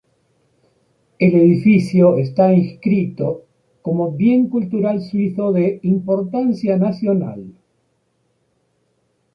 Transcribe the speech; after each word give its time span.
El 1.19 1.35
edificio 1.35 2.17
está 2.17 2.51
inscrito 2.55 3.43
como 3.83 4.11
bien 4.13 4.49
cultural 4.49 4.99
suizo 4.99 5.51
de 5.51 5.79
importancia 5.83 6.75
nacional. 6.75 7.53